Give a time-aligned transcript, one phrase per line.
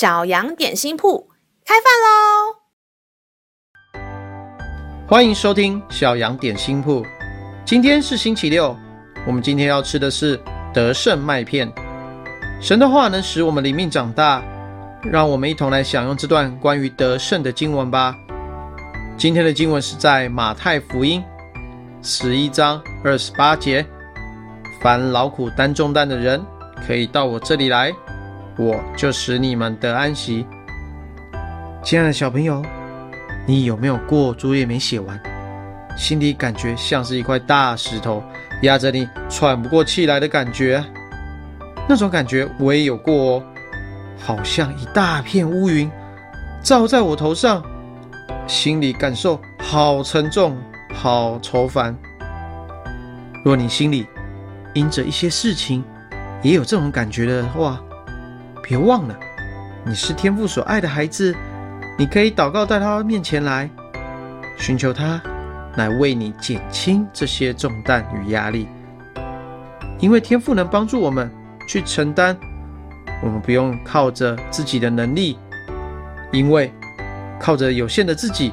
[0.00, 1.28] 小羊点心铺
[1.62, 2.56] 开饭喽！
[5.06, 7.04] 欢迎收听小羊点心铺。
[7.66, 8.74] 今天是星期六，
[9.26, 10.40] 我们今天要吃的是
[10.72, 11.70] 德胜麦片。
[12.62, 14.42] 神的话能使我们灵命长大，
[15.02, 18.16] 让我们一同来享用这段关于德胜的经文吧。
[19.18, 21.22] 今天的经文是在马太福音
[22.00, 23.84] 十一章二十八节
[24.80, 26.42] ：“凡劳苦担重担的人，
[26.86, 27.92] 可以到我这里来。”
[28.56, 30.46] 我就使你们得安息。
[31.82, 32.62] 亲爱的小朋友，
[33.46, 35.18] 你有没有过作业没写完，
[35.96, 38.22] 心里感觉像是一块大石头
[38.62, 40.84] 压着你，喘不过气来的感觉？
[41.88, 43.42] 那种感觉我也有过哦，
[44.18, 45.90] 好像一大片乌云
[46.62, 47.64] 罩在我头上，
[48.46, 50.56] 心里感受好沉重，
[50.94, 51.96] 好愁烦。
[53.42, 54.06] 若你心里
[54.74, 55.82] 因着一些事情
[56.42, 57.80] 也有这种感觉的话，
[58.70, 59.18] 别忘了，
[59.84, 61.34] 你是天父所爱的孩子，
[61.98, 63.68] 你可以祷告到他面前来，
[64.56, 65.20] 寻求他
[65.74, 68.68] 来为你减轻这些重担与压力。
[69.98, 71.28] 因为天父能帮助我们
[71.66, 72.36] 去承担，
[73.20, 75.36] 我们不用靠着自己的能力，
[76.30, 76.72] 因为
[77.40, 78.52] 靠着有限的自己，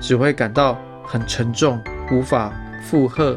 [0.00, 2.52] 只会感到很沉重，无法
[2.84, 3.36] 负荷。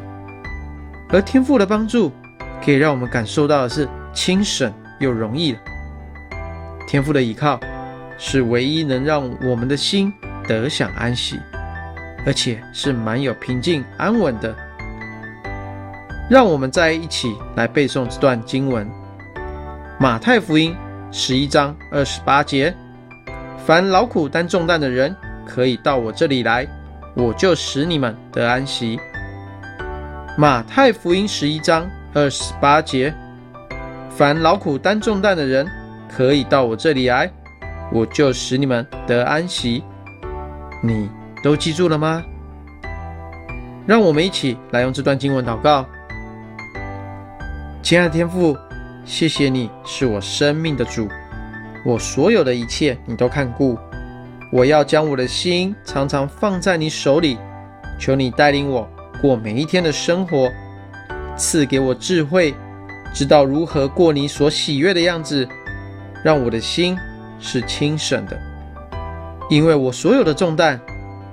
[1.10, 2.12] 而天父的帮助，
[2.64, 5.60] 可以让我们感受到的是轻省又容易了。
[6.90, 7.60] 天赋的依靠
[8.18, 10.12] 是唯一能让我们的心
[10.48, 11.40] 得享安息，
[12.26, 14.56] 而且是蛮有平静安稳的。
[16.32, 18.90] 让我们再一起来背诵这段经文：
[20.00, 20.76] 马太福音
[21.12, 22.74] 十一章二十八节，
[23.68, 26.68] 凡劳苦担重担的人，可以到我这里来，
[27.14, 29.00] 我就使你们得安息。
[30.36, 33.14] 马太福音十一章二十八节，
[34.10, 35.70] 凡劳苦担重担的人。
[36.10, 37.32] 可以到我这里来，
[37.94, 39.84] 我就使你们得安息。
[40.82, 41.10] 你
[41.44, 42.24] 都记住了吗？
[43.86, 45.86] 让我们一起来用这段经文祷告。
[47.82, 48.58] 亲爱的天父，
[49.06, 51.08] 谢谢你是我生命的主，
[51.86, 53.78] 我所有的一切你都看顾。
[54.52, 57.38] 我要将我的心常常放在你手里，
[58.00, 58.88] 求你带领我
[59.22, 60.52] 过每一天的生活，
[61.38, 62.54] 赐给我智慧，
[63.14, 65.48] 知道如何过你所喜悦的样子。
[66.24, 66.98] 让我的心
[67.40, 68.38] 是轻省的，
[69.50, 70.80] 因为我所有的重担，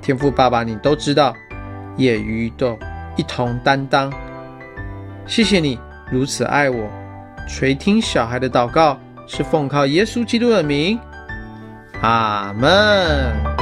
[0.01, 1.35] 天父爸爸你都知道，
[1.97, 2.79] 也与都
[3.17, 4.13] 一同担当。
[5.27, 5.79] 谢谢你
[6.11, 6.89] 如此爱我，
[7.49, 10.99] 垂听小孩的祷告，是奉靠耶稣基督的名，
[12.03, 13.56] 阿门。